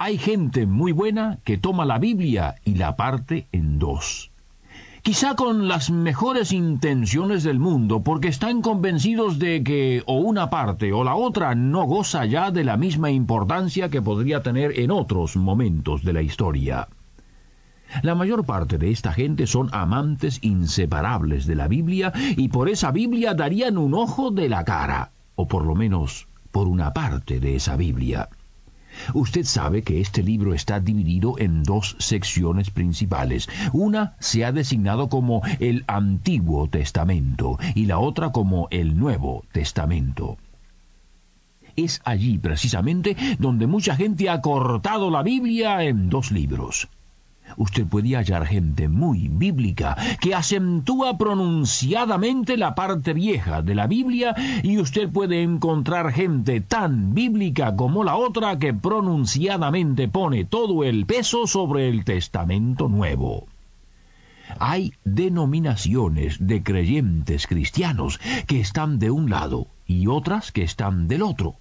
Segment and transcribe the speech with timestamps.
[0.00, 4.30] Hay gente muy buena que toma la Biblia y la parte en dos.
[5.02, 10.92] Quizá con las mejores intenciones del mundo, porque están convencidos de que o una parte
[10.92, 15.34] o la otra no goza ya de la misma importancia que podría tener en otros
[15.34, 16.86] momentos de la historia.
[18.02, 22.92] La mayor parte de esta gente son amantes inseparables de la Biblia y por esa
[22.92, 27.56] Biblia darían un ojo de la cara, o por lo menos por una parte de
[27.56, 28.28] esa Biblia.
[29.14, 33.48] Usted sabe que este libro está dividido en dos secciones principales.
[33.72, 40.38] Una se ha designado como el Antiguo Testamento y la otra como el Nuevo Testamento.
[41.76, 46.88] Es allí precisamente donde mucha gente ha cortado la Biblia en dos libros
[47.56, 54.34] usted puede hallar gente muy bíblica que acentúa pronunciadamente la parte vieja de la Biblia
[54.62, 61.06] y usted puede encontrar gente tan bíblica como la otra que pronunciadamente pone todo el
[61.06, 63.46] peso sobre el Testamento Nuevo.
[64.58, 71.22] Hay denominaciones de creyentes cristianos que están de un lado y otras que están del
[71.22, 71.56] otro.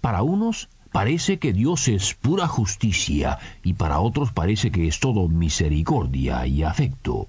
[0.00, 5.28] Para unos parece que Dios es pura justicia y para otros parece que es todo
[5.28, 7.28] misericordia y afecto.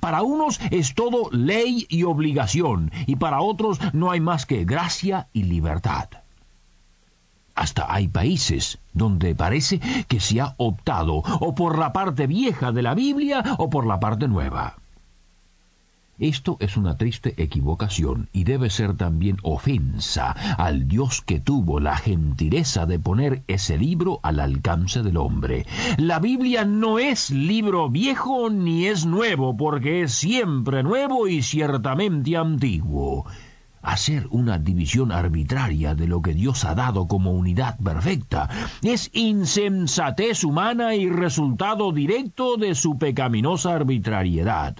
[0.00, 5.28] Para unos es todo ley y obligación y para otros no hay más que gracia
[5.32, 6.08] y libertad.
[7.54, 12.82] Hasta hay países donde parece que se ha optado o por la parte vieja de
[12.82, 14.74] la Biblia o por la parte nueva.
[16.18, 21.96] Esto es una triste equivocación y debe ser también ofensa al Dios que tuvo la
[21.96, 25.64] gentileza de poner ese libro al alcance del hombre.
[25.96, 32.36] La Biblia no es libro viejo ni es nuevo, porque es siempre nuevo y ciertamente
[32.36, 33.24] antiguo.
[33.80, 38.48] Hacer una división arbitraria de lo que Dios ha dado como unidad perfecta
[38.82, 44.78] es insensatez humana y resultado directo de su pecaminosa arbitrariedad.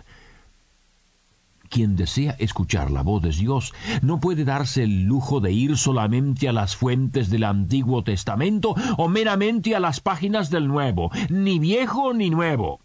[1.71, 6.49] Quien desea escuchar la voz de Dios no puede darse el lujo de ir solamente
[6.49, 12.15] a las fuentes del Antiguo Testamento o meramente a las páginas del Nuevo, ni viejo
[12.15, 12.81] ni nuevo.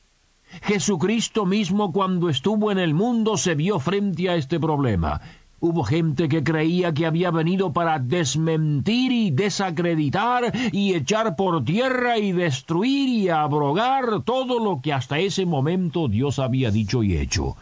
[0.64, 5.22] Jesucristo mismo cuando estuvo en el mundo se vio frente a este problema.
[5.62, 12.18] Hubo gente que creía que había venido para desmentir y desacreditar y echar por tierra
[12.18, 17.56] y destruir y abrogar todo lo que hasta ese momento Dios había dicho y hecho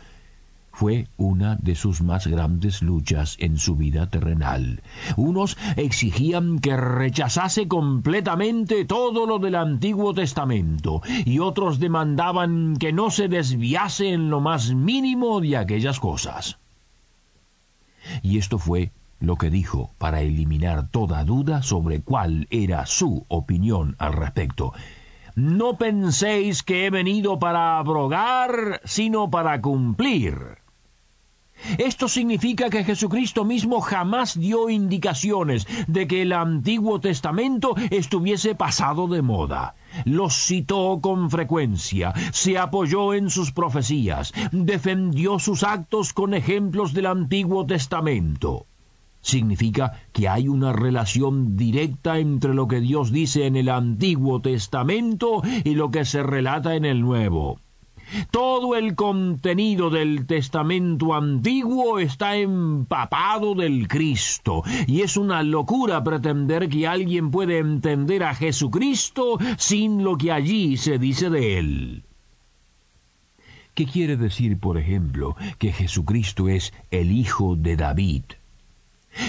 [0.81, 4.81] fue una de sus más grandes luchas en su vida terrenal.
[5.15, 13.11] Unos exigían que rechazase completamente todo lo del Antiguo Testamento y otros demandaban que no
[13.11, 16.57] se desviase en lo más mínimo de aquellas cosas.
[18.23, 18.89] Y esto fue
[19.19, 24.73] lo que dijo para eliminar toda duda sobre cuál era su opinión al respecto.
[25.35, 30.60] No penséis que he venido para abrogar, sino para cumplir.
[31.77, 39.07] Esto significa que Jesucristo mismo jamás dio indicaciones de que el Antiguo Testamento estuviese pasado
[39.07, 39.75] de moda.
[40.05, 47.07] Los citó con frecuencia, se apoyó en sus profecías, defendió sus actos con ejemplos del
[47.07, 48.65] Antiguo Testamento.
[49.21, 55.43] Significa que hay una relación directa entre lo que Dios dice en el Antiguo Testamento
[55.63, 57.59] y lo que se relata en el Nuevo.
[58.31, 66.69] Todo el contenido del Testamento antiguo está empapado del Cristo, y es una locura pretender
[66.69, 72.03] que alguien puede entender a Jesucristo sin lo que allí se dice de él.
[73.73, 78.23] ¿Qué quiere decir, por ejemplo, que Jesucristo es el Hijo de David?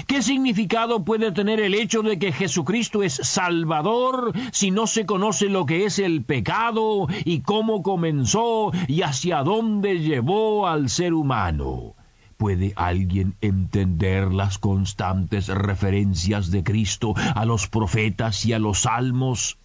[0.07, 5.49] ¿Qué significado puede tener el hecho de que Jesucristo es Salvador si no se conoce
[5.49, 11.95] lo que es el pecado y cómo comenzó y hacia dónde llevó al ser humano?
[12.37, 19.59] ¿Puede alguien entender las constantes referencias de Cristo a los profetas y a los salmos?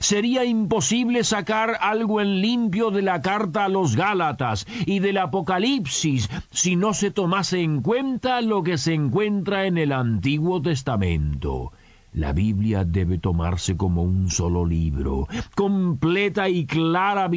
[0.00, 6.28] Sería imposible sacar algo en limpio de la carta a los Gálatas y del Apocalipsis
[6.50, 11.72] si no se tomase en cuenta lo que se encuentra en el Antiguo Testamento.
[12.12, 15.26] La Biblia debe tomarse como un solo libro,
[15.56, 17.28] completa y clara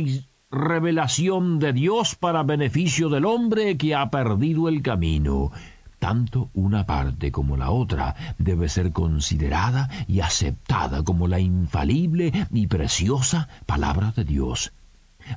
[0.51, 5.51] revelación de Dios para beneficio del hombre que ha perdido el camino.
[5.99, 12.67] Tanto una parte como la otra debe ser considerada y aceptada como la infalible y
[12.67, 14.73] preciosa palabra de Dios.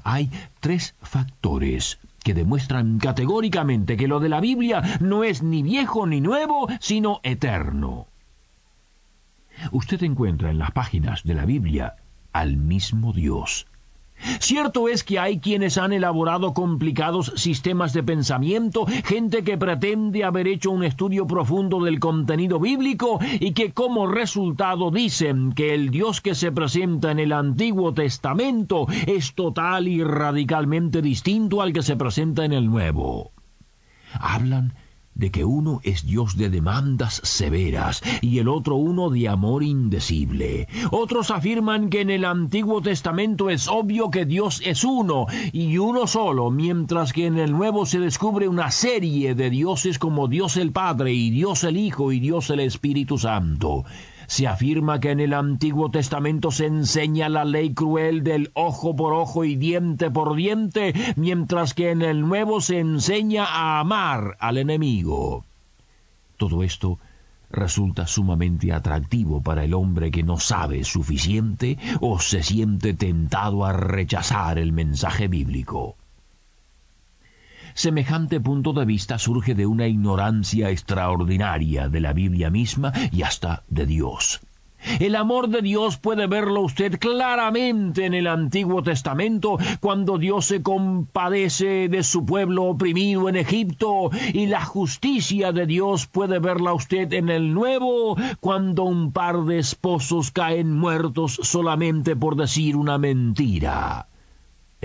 [0.04, 0.30] Hay
[0.60, 6.20] tres factores que demuestran categóricamente que lo de la Biblia no es ni viejo ni
[6.20, 8.06] nuevo, sino eterno.
[9.72, 11.96] Usted encuentra en las páginas de la Biblia
[12.32, 13.66] al mismo Dios,
[14.40, 20.48] Cierto es que hay quienes han elaborado complicados sistemas de pensamiento, gente que pretende haber
[20.48, 26.20] hecho un estudio profundo del contenido bíblico y que como resultado dicen que el Dios
[26.20, 31.96] que se presenta en el Antiguo Testamento es total y radicalmente distinto al que se
[31.96, 33.32] presenta en el Nuevo.
[34.12, 34.74] Hablan
[35.14, 40.68] de que uno es Dios de demandas severas y el otro uno de amor indecible.
[40.90, 46.06] Otros afirman que en el Antiguo Testamento es obvio que Dios es uno y uno
[46.06, 50.72] solo, mientras que en el Nuevo se descubre una serie de dioses como Dios el
[50.72, 53.84] Padre y Dios el Hijo y Dios el Espíritu Santo.
[54.30, 59.12] Se afirma que en el Antiguo Testamento se enseña la ley cruel del ojo por
[59.12, 64.58] ojo y diente por diente, mientras que en el Nuevo se enseña a amar al
[64.58, 65.44] enemigo.
[66.36, 67.00] Todo esto
[67.50, 73.72] resulta sumamente atractivo para el hombre que no sabe suficiente o se siente tentado a
[73.72, 75.96] rechazar el mensaje bíblico.
[77.74, 83.62] Semejante punto de vista surge de una ignorancia extraordinaria de la Biblia misma y hasta
[83.68, 84.40] de Dios.
[84.98, 90.62] El amor de Dios puede verlo usted claramente en el Antiguo Testamento, cuando Dios se
[90.62, 97.12] compadece de su pueblo oprimido en Egipto, y la justicia de Dios puede verla usted
[97.12, 104.09] en el Nuevo, cuando un par de esposos caen muertos solamente por decir una mentira.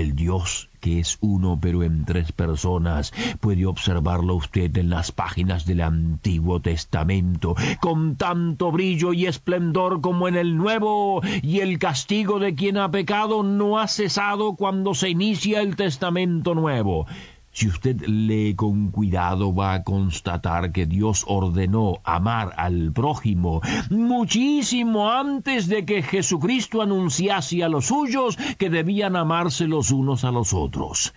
[0.06, 5.66] El Dios que es uno pero en tres personas puede observarlo usted en las páginas
[5.66, 12.38] del Antiguo Testamento con tanto brillo y esplendor como en el Nuevo y el castigo
[12.38, 17.08] de quien ha pecado no ha cesado cuando se inicia el Testamento Nuevo.
[17.56, 25.10] Si usted lee con cuidado va a constatar que Dios ordenó amar al prójimo muchísimo
[25.10, 30.54] antes de que Jesucristo anunciase a los suyos que debían amarse los unos a los
[30.54, 31.14] otros.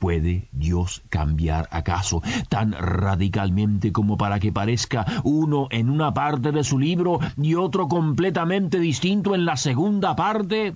[0.00, 6.64] ¿Puede Dios cambiar acaso tan radicalmente como para que parezca uno en una parte de
[6.64, 10.74] su libro y otro completamente distinto en la segunda parte?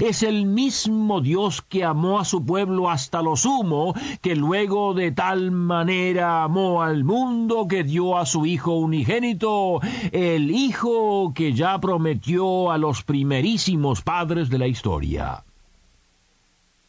[0.00, 5.12] Es el mismo Dios que amó a su pueblo hasta lo sumo, que luego de
[5.12, 9.80] tal manera amó al mundo que dio a su Hijo unigénito,
[10.12, 15.44] el Hijo que ya prometió a los primerísimos padres de la historia.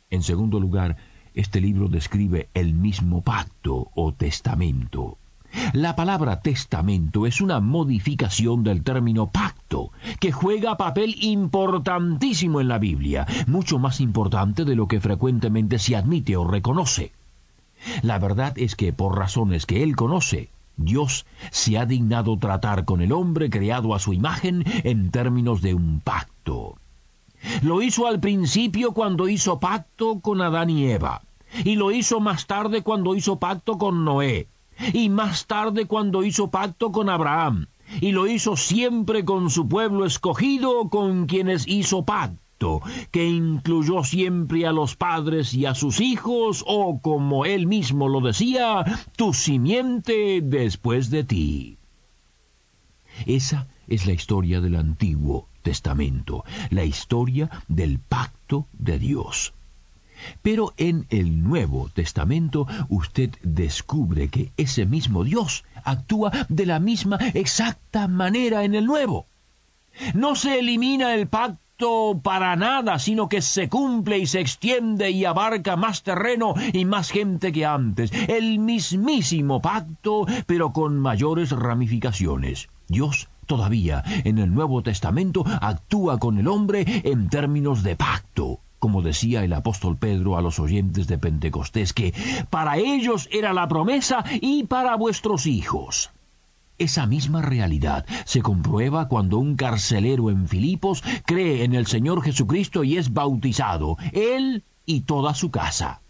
[0.10, 0.98] En segundo lugar,
[1.36, 5.19] este libro describe el mismo pacto o testamento.
[5.74, 12.80] La palabra testamento es una modificación del término pacto, que juega papel importantísimo en la
[12.80, 17.12] Biblia, mucho más importante de lo que frecuentemente se admite o reconoce.
[18.02, 23.02] La verdad es que por razones que él conoce, Dios se ha dignado tratar con
[23.02, 26.76] el hombre creado a su imagen en términos de un pacto.
[27.62, 31.22] Lo hizo al principio cuando hizo pacto con Adán y Eva,
[31.64, 34.48] y lo hizo más tarde cuando hizo pacto con Noé,
[34.94, 37.68] y más tarde cuando hizo pacto con Abraham,
[38.02, 42.82] y lo hizo siempre con su pueblo escogido con quienes hizo pacto,
[43.12, 48.22] que incluyó siempre a los padres y a sus hijos, o como él mismo lo
[48.22, 51.78] decía, tu simiente después de ti.
[53.26, 59.54] Esa es la historia del Antiguo Testamento, la historia del pacto de Dios.
[60.42, 67.18] Pero en el Nuevo Testamento usted descubre que ese mismo Dios actúa de la misma
[67.34, 69.26] exacta manera en el Nuevo.
[70.14, 75.26] No se elimina el pacto para nada, sino que se cumple y se extiende y
[75.26, 78.12] abarca más terreno y más gente que antes.
[78.28, 82.68] El mismísimo pacto, pero con mayores ramificaciones.
[82.88, 89.02] Dios todavía en el Nuevo Testamento actúa con el hombre en términos de pacto como
[89.02, 92.14] decía el apóstol Pedro a los oyentes de Pentecostés, que
[92.50, 96.12] para ellos era la promesa y para vuestros hijos.
[96.78, 102.86] Esa misma realidad se comprueba cuando un carcelero en Filipos cree en el Señor Jesucristo
[102.86, 106.02] y es bautizado, él y toda su casa.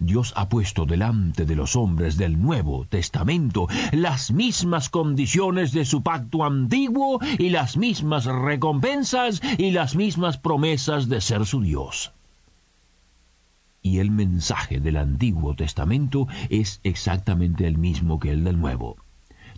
[0.00, 6.02] Dios ha puesto delante de los hombres del Nuevo Testamento las mismas condiciones de su
[6.02, 12.12] pacto antiguo y las mismas recompensas y las mismas promesas de ser su Dios.
[13.82, 18.96] Y el mensaje del Antiguo Testamento es exactamente el mismo que el del Nuevo.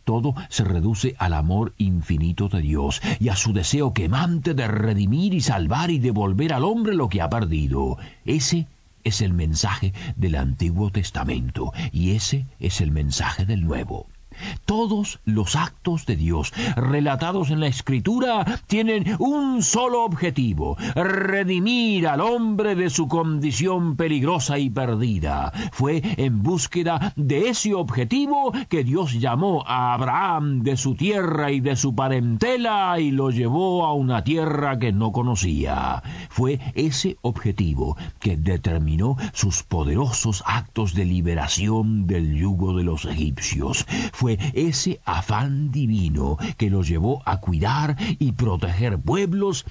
[0.04, 5.32] Todo se reduce al amor infinito de Dios y a su deseo quemante de redimir
[5.32, 7.96] y salvar y devolver al hombre lo que ha perdido.
[8.26, 8.66] Ese
[9.04, 14.08] es el mensaje del Antiguo Testamento y ese es el mensaje del Nuevo.
[14.64, 22.20] Todos los actos de Dios relatados en la Escritura tienen un solo objetivo, redimir al
[22.20, 25.52] hombre de su condición peligrosa y perdida.
[25.72, 31.60] Fue en búsqueda de ese objetivo que Dios llamó a Abraham de su tierra y
[31.60, 36.02] de su parentela y lo llevó a una tierra que no conocía.
[36.28, 43.86] Fue ese objetivo que determinó sus poderosos actos de liberación del yugo de los egipcios
[44.24, 49.66] fue ese afán divino que los llevó a cuidar y proteger pueblos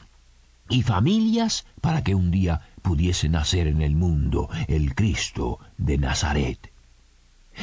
[0.69, 6.72] y familias para que un día pudiese nacer en el mundo el Cristo de Nazaret.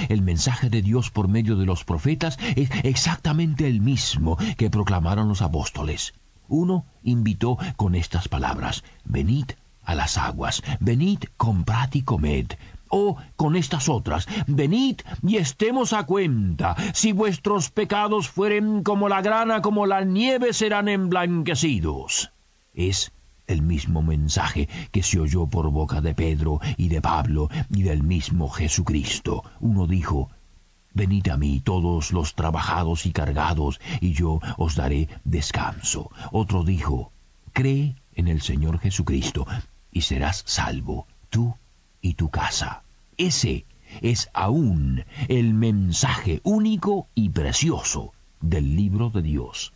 [0.09, 5.29] El mensaje de Dios por medio de los profetas es exactamente el mismo que proclamaron
[5.29, 6.15] los apóstoles.
[6.49, 9.47] Uno invitó con estas palabras, venid
[9.85, 12.47] a las aguas, venid, comprad y comed
[12.91, 19.23] o con estas otras, venid y estemos a cuenta, si vuestros pecados fueren como la
[19.23, 22.33] grana, como la nieve serán emblanquecidos.
[22.75, 23.13] Es
[23.47, 28.03] el mismo mensaje que se oyó por boca de Pedro y de Pablo y del
[28.03, 29.45] mismo Jesucristo.
[29.61, 30.31] Uno dijo,
[30.93, 36.11] Venid a mí todos los trabajados y cargados, y yo os daré descanso.
[36.33, 37.13] Otro dijo,
[37.53, 39.47] Cree en el Señor Jesucristo,
[39.93, 41.55] y serás salvo, tú
[42.01, 42.83] y tu casa.
[43.17, 43.67] Ese
[44.01, 49.73] es aún el mensaje único y precioso del libro de Dios.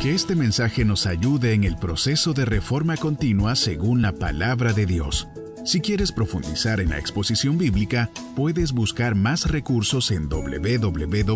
[0.00, 4.86] Que este mensaje nos ayude en el proceso de reforma continua según la palabra de
[4.86, 5.26] Dios.
[5.64, 11.34] Si quieres profundizar en la exposición bíblica, puedes buscar más recursos en www.poema.co.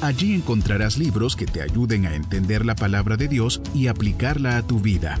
[0.00, 4.66] Allí encontrarás libros que te ayuden a entender la palabra de Dios y aplicarla a
[4.66, 5.20] tu vida.